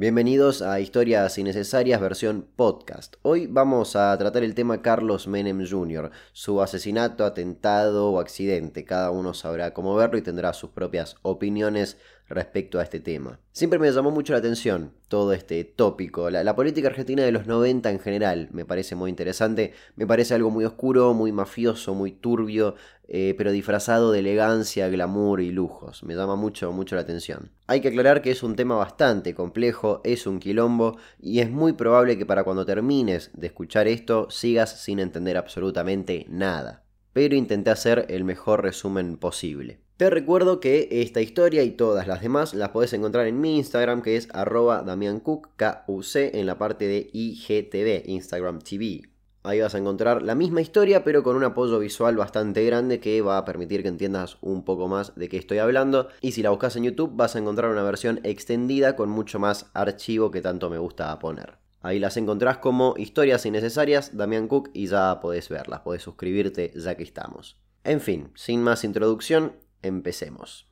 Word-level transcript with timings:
Bienvenidos 0.00 0.62
a 0.62 0.78
Historias 0.78 1.36
Innecesarias 1.38 2.00
versión 2.00 2.46
podcast. 2.54 3.16
Hoy 3.22 3.48
vamos 3.48 3.96
a 3.96 4.16
tratar 4.16 4.44
el 4.44 4.54
tema 4.54 4.80
Carlos 4.80 5.26
Menem 5.26 5.66
Jr., 5.68 6.12
su 6.32 6.62
asesinato, 6.62 7.24
atentado 7.24 8.12
o 8.12 8.20
accidente. 8.20 8.84
Cada 8.84 9.10
uno 9.10 9.34
sabrá 9.34 9.74
cómo 9.74 9.96
verlo 9.96 10.16
y 10.16 10.22
tendrá 10.22 10.52
sus 10.52 10.70
propias 10.70 11.16
opiniones 11.22 11.96
respecto 12.28 12.78
a 12.78 12.82
este 12.82 13.00
tema. 13.00 13.40
Siempre 13.52 13.78
me 13.78 13.90
llamó 13.90 14.10
mucho 14.10 14.32
la 14.32 14.38
atención 14.38 14.92
todo 15.08 15.32
este 15.32 15.64
tópico. 15.64 16.30
La, 16.30 16.54
política 16.54 16.88
argentina 16.88 17.22
de 17.22 17.32
los 17.32 17.46
90 17.46 17.90
en 17.90 17.98
general 17.98 18.48
me 18.52 18.64
parece 18.64 18.94
muy 18.94 19.10
interesante. 19.10 19.72
Me 19.96 20.06
parece 20.06 20.34
algo 20.34 20.50
muy 20.50 20.64
oscuro, 20.64 21.14
muy 21.14 21.32
mafioso, 21.32 21.94
muy 21.94 22.12
turbio, 22.12 22.74
eh, 23.08 23.34
pero 23.38 23.50
disfrazado 23.50 24.12
de 24.12 24.18
elegancia, 24.20 24.88
glamour 24.88 25.40
y 25.40 25.50
lujos. 25.50 26.04
Me 26.04 26.14
llama 26.14 26.36
mucho, 26.36 26.72
mucho 26.72 26.94
la 26.94 27.02
atención. 27.02 27.50
Hay 27.66 27.80
que 27.80 27.88
aclarar 27.88 28.22
que 28.22 28.30
es 28.30 28.42
un 28.42 28.54
tema 28.54 28.76
bastante 28.76 29.34
complejo, 29.34 30.00
es 30.04 30.26
un 30.26 30.38
quilombo 30.38 30.98
y 31.18 31.40
es 31.40 31.50
muy 31.50 31.72
probable 31.72 32.18
que 32.18 32.26
para 32.26 32.44
cuando 32.44 32.66
termines 32.66 33.30
de 33.32 33.46
escuchar 33.46 33.88
esto 33.88 34.30
sigas 34.30 34.82
sin 34.82 34.98
entender 34.98 35.36
absolutamente 35.36 36.26
nada. 36.28 36.84
Pero 37.12 37.34
intenté 37.34 37.70
hacer 37.70 38.06
el 38.10 38.24
mejor 38.24 38.62
resumen 38.62 39.16
posible. 39.16 39.80
Te 39.98 40.10
recuerdo 40.10 40.60
que 40.60 40.86
esta 40.92 41.20
historia 41.20 41.64
y 41.64 41.72
todas 41.72 42.06
las 42.06 42.22
demás 42.22 42.54
las 42.54 42.68
puedes 42.68 42.92
encontrar 42.92 43.26
en 43.26 43.40
mi 43.40 43.56
Instagram 43.56 44.00
que 44.00 44.14
es 44.14 44.28
arroba 44.32 44.84
en 44.86 46.46
la 46.46 46.56
parte 46.56 46.86
de 46.86 47.10
IGTV, 47.12 48.08
Instagram 48.08 48.60
TV. 48.60 49.10
Ahí 49.42 49.60
vas 49.60 49.74
a 49.74 49.78
encontrar 49.78 50.22
la 50.22 50.36
misma 50.36 50.60
historia 50.60 51.02
pero 51.02 51.24
con 51.24 51.34
un 51.34 51.42
apoyo 51.42 51.80
visual 51.80 52.16
bastante 52.16 52.64
grande 52.64 53.00
que 53.00 53.20
va 53.22 53.38
a 53.38 53.44
permitir 53.44 53.82
que 53.82 53.88
entiendas 53.88 54.38
un 54.40 54.64
poco 54.64 54.86
más 54.86 55.16
de 55.16 55.28
qué 55.28 55.36
estoy 55.36 55.58
hablando. 55.58 56.06
Y 56.20 56.30
si 56.30 56.44
la 56.44 56.50
buscas 56.50 56.76
en 56.76 56.84
YouTube 56.84 57.16
vas 57.16 57.34
a 57.34 57.40
encontrar 57.40 57.72
una 57.72 57.82
versión 57.82 58.20
extendida 58.22 58.94
con 58.94 59.08
mucho 59.08 59.40
más 59.40 59.66
archivo 59.74 60.30
que 60.30 60.40
tanto 60.40 60.70
me 60.70 60.78
gusta 60.78 61.18
poner. 61.18 61.58
Ahí 61.80 61.98
las 61.98 62.16
encontrás 62.16 62.58
como 62.58 62.94
historias 62.98 63.44
innecesarias, 63.46 64.16
Damián 64.16 64.46
Cook, 64.46 64.70
y 64.74 64.86
ya 64.86 65.18
podés 65.20 65.48
verlas, 65.48 65.80
podés 65.80 66.02
suscribirte 66.02 66.70
ya 66.76 66.94
que 66.94 67.02
estamos. 67.02 67.58
En 67.82 68.00
fin, 68.00 68.30
sin 68.36 68.62
más 68.62 68.84
introducción, 68.84 69.54
Empecemos. 69.82 70.68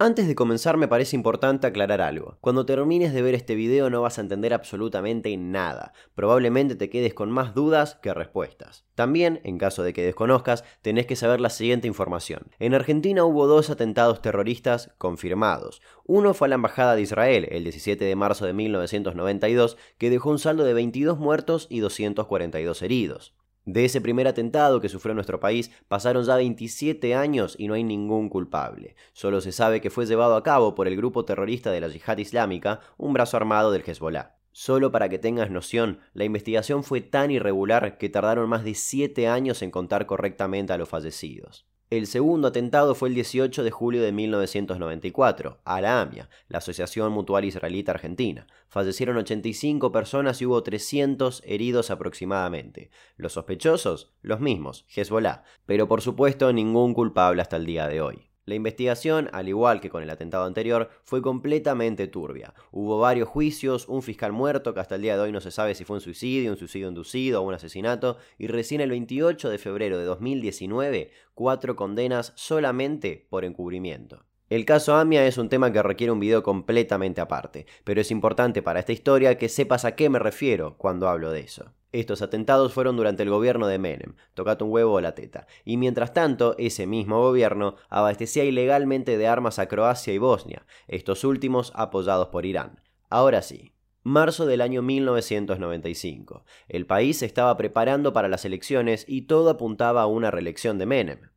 Antes 0.00 0.28
de 0.28 0.36
comenzar 0.36 0.76
me 0.76 0.86
parece 0.86 1.16
importante 1.16 1.66
aclarar 1.66 2.00
algo. 2.00 2.38
Cuando 2.40 2.64
termines 2.64 3.12
de 3.12 3.20
ver 3.20 3.34
este 3.34 3.56
video 3.56 3.90
no 3.90 4.00
vas 4.00 4.18
a 4.18 4.20
entender 4.20 4.54
absolutamente 4.54 5.36
nada. 5.36 5.92
Probablemente 6.14 6.76
te 6.76 6.88
quedes 6.88 7.14
con 7.14 7.32
más 7.32 7.52
dudas 7.52 7.96
que 8.00 8.14
respuestas. 8.14 8.86
También, 8.94 9.40
en 9.42 9.58
caso 9.58 9.82
de 9.82 9.92
que 9.92 10.04
desconozcas, 10.04 10.62
tenés 10.82 11.06
que 11.06 11.16
saber 11.16 11.40
la 11.40 11.50
siguiente 11.50 11.88
información. 11.88 12.52
En 12.60 12.74
Argentina 12.74 13.24
hubo 13.24 13.48
dos 13.48 13.70
atentados 13.70 14.22
terroristas 14.22 14.92
confirmados. 14.98 15.82
Uno 16.04 16.32
fue 16.32 16.46
a 16.46 16.50
la 16.50 16.54
Embajada 16.54 16.94
de 16.94 17.02
Israel 17.02 17.48
el 17.50 17.64
17 17.64 18.04
de 18.04 18.14
marzo 18.14 18.46
de 18.46 18.52
1992 18.52 19.76
que 19.98 20.10
dejó 20.10 20.30
un 20.30 20.38
saldo 20.38 20.62
de 20.62 20.74
22 20.74 21.18
muertos 21.18 21.66
y 21.68 21.80
242 21.80 22.82
heridos. 22.82 23.34
De 23.68 23.84
ese 23.84 24.00
primer 24.00 24.26
atentado 24.26 24.80
que 24.80 24.88
sufrió 24.88 25.14
nuestro 25.14 25.40
país 25.40 25.70
pasaron 25.88 26.24
ya 26.24 26.36
27 26.36 27.14
años 27.14 27.54
y 27.58 27.68
no 27.68 27.74
hay 27.74 27.84
ningún 27.84 28.30
culpable. 28.30 28.96
Solo 29.12 29.42
se 29.42 29.52
sabe 29.52 29.82
que 29.82 29.90
fue 29.90 30.06
llevado 30.06 30.36
a 30.36 30.42
cabo 30.42 30.74
por 30.74 30.88
el 30.88 30.96
grupo 30.96 31.26
terrorista 31.26 31.70
de 31.70 31.82
la 31.82 31.88
Yihad 31.88 32.16
Islámica, 32.16 32.80
un 32.96 33.12
brazo 33.12 33.36
armado 33.36 33.70
del 33.70 33.84
Hezbollah. 33.86 34.36
Solo 34.52 34.90
para 34.90 35.10
que 35.10 35.18
tengas 35.18 35.50
noción, 35.50 35.98
la 36.14 36.24
investigación 36.24 36.82
fue 36.82 37.02
tan 37.02 37.30
irregular 37.30 37.98
que 37.98 38.08
tardaron 38.08 38.48
más 38.48 38.64
de 38.64 38.74
7 38.74 39.28
años 39.28 39.60
en 39.60 39.70
contar 39.70 40.06
correctamente 40.06 40.72
a 40.72 40.78
los 40.78 40.88
fallecidos. 40.88 41.66
El 41.90 42.06
segundo 42.06 42.48
atentado 42.48 42.94
fue 42.94 43.08
el 43.08 43.14
18 43.14 43.64
de 43.64 43.70
julio 43.70 44.02
de 44.02 44.12
1994, 44.12 45.60
a 45.64 45.80
la 45.80 46.02
AMIA, 46.02 46.28
la 46.48 46.58
Asociación 46.58 47.12
Mutual 47.12 47.46
Israelita 47.46 47.92
Argentina. 47.92 48.46
Fallecieron 48.68 49.16
85 49.16 49.90
personas 49.90 50.42
y 50.42 50.46
hubo 50.46 50.62
300 50.62 51.42
heridos 51.46 51.90
aproximadamente. 51.90 52.90
Los 53.16 53.32
sospechosos, 53.32 54.12
los 54.20 54.38
mismos, 54.38 54.84
Hezbollah, 54.94 55.44
pero 55.64 55.88
por 55.88 56.02
supuesto 56.02 56.52
ningún 56.52 56.92
culpable 56.92 57.40
hasta 57.40 57.56
el 57.56 57.64
día 57.64 57.88
de 57.88 58.02
hoy. 58.02 58.27
La 58.48 58.54
investigación, 58.54 59.28
al 59.34 59.46
igual 59.46 59.78
que 59.78 59.90
con 59.90 60.02
el 60.02 60.08
atentado 60.08 60.46
anterior, 60.46 60.88
fue 61.04 61.20
completamente 61.20 62.08
turbia. 62.08 62.54
Hubo 62.72 62.98
varios 62.98 63.28
juicios, 63.28 63.86
un 63.88 64.00
fiscal 64.00 64.32
muerto 64.32 64.72
que 64.72 64.80
hasta 64.80 64.94
el 64.94 65.02
día 65.02 65.16
de 65.16 65.22
hoy 65.24 65.32
no 65.32 65.42
se 65.42 65.50
sabe 65.50 65.74
si 65.74 65.84
fue 65.84 65.96
un 65.96 66.00
suicidio, 66.00 66.50
un 66.50 66.56
suicidio 66.56 66.88
inducido 66.88 67.42
o 67.42 67.46
un 67.46 67.52
asesinato, 67.52 68.16
y 68.38 68.46
recién 68.46 68.80
el 68.80 68.88
28 68.88 69.50
de 69.50 69.58
febrero 69.58 69.98
de 69.98 70.06
2019, 70.06 71.10
cuatro 71.34 71.76
condenas 71.76 72.32
solamente 72.36 73.26
por 73.28 73.44
encubrimiento. 73.44 74.24
El 74.48 74.64
caso 74.64 74.96
AMIA 74.96 75.26
es 75.26 75.36
un 75.36 75.50
tema 75.50 75.70
que 75.70 75.82
requiere 75.82 76.10
un 76.10 76.20
video 76.20 76.42
completamente 76.42 77.20
aparte, 77.20 77.66
pero 77.84 78.00
es 78.00 78.10
importante 78.10 78.62
para 78.62 78.80
esta 78.80 78.92
historia 78.92 79.36
que 79.36 79.50
sepas 79.50 79.84
a 79.84 79.94
qué 79.94 80.08
me 80.08 80.18
refiero 80.18 80.78
cuando 80.78 81.10
hablo 81.10 81.32
de 81.32 81.40
eso. 81.40 81.74
Estos 81.90 82.20
atentados 82.20 82.74
fueron 82.74 82.96
durante 82.96 83.22
el 83.22 83.30
gobierno 83.30 83.66
de 83.66 83.78
Menem, 83.78 84.14
tocate 84.34 84.62
un 84.62 84.70
huevo 84.70 84.92
o 84.92 85.00
la 85.00 85.14
teta, 85.14 85.46
y 85.64 85.78
mientras 85.78 86.12
tanto 86.12 86.54
ese 86.58 86.86
mismo 86.86 87.22
gobierno 87.22 87.76
abastecía 87.88 88.44
ilegalmente 88.44 89.16
de 89.16 89.26
armas 89.26 89.58
a 89.58 89.68
Croacia 89.68 90.12
y 90.12 90.18
Bosnia, 90.18 90.66
estos 90.86 91.24
últimos 91.24 91.72
apoyados 91.74 92.28
por 92.28 92.44
Irán. 92.44 92.82
Ahora 93.08 93.40
sí, 93.40 93.72
marzo 94.02 94.44
del 94.44 94.60
año 94.60 94.82
1995. 94.82 96.44
El 96.68 96.86
país 96.86 97.18
se 97.18 97.26
estaba 97.26 97.56
preparando 97.56 98.12
para 98.12 98.28
las 98.28 98.44
elecciones 98.44 99.06
y 99.08 99.22
todo 99.22 99.48
apuntaba 99.48 100.02
a 100.02 100.06
una 100.06 100.30
reelección 100.30 100.78
de 100.78 100.86
Menem. 100.86 101.30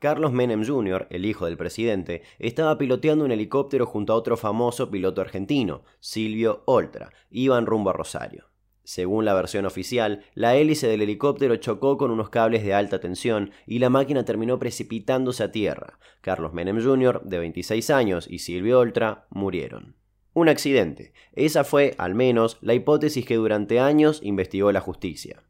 Carlos 0.00 0.32
Menem 0.32 0.64
Jr., 0.64 1.08
el 1.10 1.26
hijo 1.26 1.44
del 1.44 1.58
presidente, 1.58 2.22
estaba 2.38 2.78
piloteando 2.78 3.22
un 3.22 3.32
helicóptero 3.32 3.84
junto 3.84 4.14
a 4.14 4.16
otro 4.16 4.38
famoso 4.38 4.90
piloto 4.90 5.20
argentino, 5.20 5.82
Silvio 6.00 6.62
Oltra. 6.64 7.12
Iban 7.28 7.66
rumbo 7.66 7.90
a 7.90 7.92
Rosario. 7.92 8.46
Según 8.82 9.26
la 9.26 9.34
versión 9.34 9.66
oficial, 9.66 10.24
la 10.34 10.56
hélice 10.56 10.88
del 10.88 11.02
helicóptero 11.02 11.54
chocó 11.56 11.98
con 11.98 12.10
unos 12.10 12.30
cables 12.30 12.64
de 12.64 12.72
alta 12.72 12.98
tensión 12.98 13.50
y 13.66 13.78
la 13.78 13.90
máquina 13.90 14.24
terminó 14.24 14.58
precipitándose 14.58 15.44
a 15.44 15.52
tierra. 15.52 15.98
Carlos 16.22 16.54
Menem 16.54 16.82
Jr., 16.82 17.20
de 17.22 17.38
26 17.38 17.90
años, 17.90 18.26
y 18.26 18.38
Silvio 18.38 18.78
Oltra 18.80 19.26
murieron. 19.28 19.96
Un 20.32 20.48
accidente. 20.48 21.12
Esa 21.34 21.62
fue, 21.62 21.94
al 21.98 22.14
menos, 22.14 22.56
la 22.62 22.72
hipótesis 22.72 23.26
que 23.26 23.36
durante 23.36 23.80
años 23.80 24.20
investigó 24.22 24.72
la 24.72 24.80
justicia. 24.80 25.42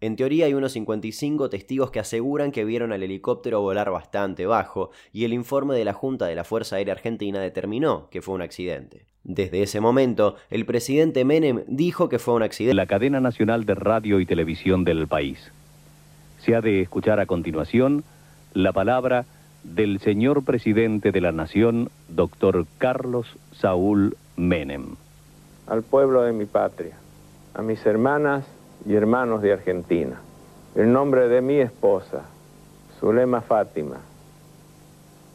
En 0.00 0.14
teoría 0.14 0.46
hay 0.46 0.54
unos 0.54 0.72
55 0.72 1.50
testigos 1.50 1.90
que 1.90 1.98
aseguran 1.98 2.52
que 2.52 2.64
vieron 2.64 2.92
al 2.92 3.02
helicóptero 3.02 3.60
volar 3.60 3.90
bastante 3.90 4.46
bajo 4.46 4.90
y 5.12 5.24
el 5.24 5.32
informe 5.32 5.74
de 5.74 5.84
la 5.84 5.92
Junta 5.92 6.26
de 6.26 6.36
la 6.36 6.44
Fuerza 6.44 6.76
Aérea 6.76 6.94
Argentina 6.94 7.40
determinó 7.40 8.08
que 8.10 8.22
fue 8.22 8.36
un 8.36 8.42
accidente. 8.42 9.06
Desde 9.24 9.60
ese 9.60 9.80
momento, 9.80 10.36
el 10.50 10.64
presidente 10.66 11.24
Menem 11.24 11.64
dijo 11.66 12.08
que 12.08 12.20
fue 12.20 12.34
un 12.34 12.44
accidente. 12.44 12.74
La 12.74 12.86
cadena 12.86 13.20
nacional 13.20 13.64
de 13.64 13.74
radio 13.74 14.20
y 14.20 14.26
televisión 14.26 14.84
del 14.84 15.08
país. 15.08 15.50
Se 16.38 16.54
ha 16.54 16.60
de 16.60 16.80
escuchar 16.80 17.18
a 17.18 17.26
continuación 17.26 18.04
la 18.54 18.72
palabra 18.72 19.26
del 19.64 19.98
señor 19.98 20.44
presidente 20.44 21.10
de 21.10 21.20
la 21.20 21.32
Nación, 21.32 21.90
doctor 22.08 22.66
Carlos 22.78 23.26
Saúl 23.50 24.16
Menem. 24.36 24.94
Al 25.66 25.82
pueblo 25.82 26.22
de 26.22 26.32
mi 26.32 26.46
patria, 26.46 26.96
a 27.52 27.62
mis 27.62 27.84
hermanas 27.84 28.46
y 28.86 28.94
hermanos 28.94 29.42
de 29.42 29.52
Argentina. 29.52 30.20
En 30.74 30.92
nombre 30.92 31.28
de 31.28 31.40
mi 31.40 31.58
esposa, 31.58 32.22
Zulema 33.00 33.40
Fátima, 33.40 33.96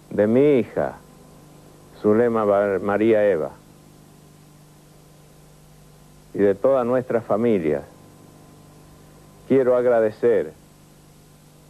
de 0.10 0.28
mi 0.28 0.60
hija, 0.60 0.98
Zulema 2.02 2.46
María 2.80 3.30
Eva, 3.30 3.52
y 6.34 6.40
de 6.40 6.56
toda 6.56 6.84
nuestra 6.84 7.22
familia, 7.22 7.84
quiero 9.48 9.76
agradecer 9.76 10.54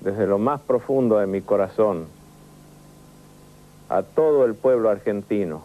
desde 0.01 0.27
lo 0.27 0.37
más 0.37 0.61
profundo 0.61 1.17
de 1.17 1.27
mi 1.27 1.41
corazón 1.41 2.07
a 3.89 4.03
todo 4.03 4.45
el 4.45 4.55
pueblo 4.55 4.89
argentino 4.89 5.63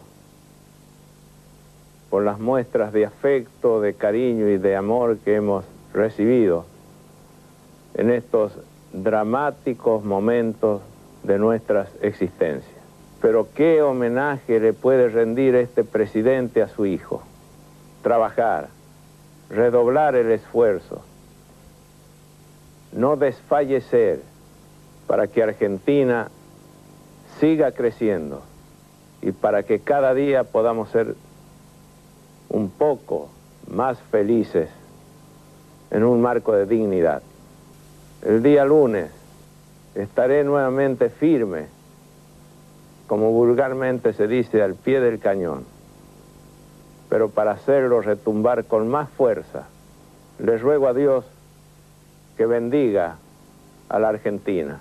por 2.09 2.23
las 2.23 2.39
muestras 2.39 2.91
de 2.91 3.05
afecto, 3.05 3.81
de 3.81 3.93
cariño 3.93 4.47
y 4.49 4.57
de 4.57 4.75
amor 4.75 5.17
que 5.19 5.35
hemos 5.35 5.65
recibido 5.93 6.65
en 7.95 8.11
estos 8.11 8.53
dramáticos 8.93 10.03
momentos 10.03 10.81
de 11.23 11.37
nuestras 11.37 11.89
existencias. 12.01 12.75
Pero 13.21 13.47
qué 13.53 13.81
homenaje 13.81 14.59
le 14.59 14.73
puede 14.73 15.09
rendir 15.09 15.55
este 15.55 15.83
presidente 15.83 16.61
a 16.61 16.69
su 16.69 16.85
hijo. 16.85 17.21
Trabajar, 18.01 18.69
redoblar 19.49 20.15
el 20.15 20.31
esfuerzo, 20.31 21.01
no 22.93 23.17
desfallecer 23.17 24.21
para 25.07 25.27
que 25.27 25.43
Argentina 25.43 26.29
siga 27.39 27.71
creciendo 27.71 28.41
y 29.21 29.31
para 29.31 29.63
que 29.63 29.79
cada 29.79 30.13
día 30.13 30.45
podamos 30.45 30.89
ser 30.89 31.15
un 32.47 32.69
poco 32.69 33.29
más 33.67 33.99
felices 34.11 34.69
en 35.91 36.03
un 36.03 36.21
marco 36.21 36.53
de 36.53 36.65
dignidad. 36.65 37.21
El 38.21 38.43
día 38.43 38.65
lunes 38.65 39.09
estaré 39.95 40.43
nuevamente 40.43 41.09
firme, 41.09 41.67
como 43.07 43.31
vulgarmente 43.31 44.13
se 44.13 44.27
dice, 44.27 44.61
al 44.61 44.75
pie 44.75 44.99
del 44.99 45.19
cañón. 45.19 45.65
Pero 47.09 47.29
para 47.29 47.51
hacerlo 47.51 48.01
retumbar 48.01 48.65
con 48.65 48.87
más 48.87 49.09
fuerza, 49.09 49.67
les 50.37 50.61
ruego 50.61 50.87
a 50.87 50.93
Dios 50.93 51.25
que 52.37 52.45
bendiga 52.45 53.17
a 53.89 53.99
la 53.99 54.09
Argentina, 54.09 54.79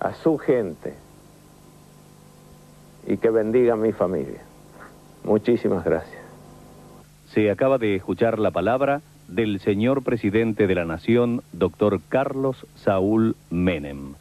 a 0.00 0.14
su 0.14 0.38
gente 0.38 0.94
y 3.06 3.16
que 3.16 3.30
bendiga 3.30 3.74
a 3.74 3.76
mi 3.76 3.92
familia. 3.92 4.40
Muchísimas 5.24 5.84
gracias. 5.84 6.22
Se 7.32 7.50
acaba 7.50 7.78
de 7.78 7.96
escuchar 7.96 8.38
la 8.38 8.50
palabra 8.50 9.00
del 9.28 9.60
señor 9.60 10.02
presidente 10.02 10.66
de 10.66 10.74
la 10.74 10.84
Nación, 10.84 11.42
doctor 11.52 12.00
Carlos 12.08 12.66
Saúl 12.74 13.36
Menem. 13.50 14.14